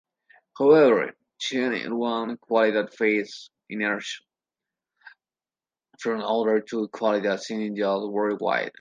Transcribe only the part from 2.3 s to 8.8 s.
quality faces inertia from other two qualities in Indian worldview.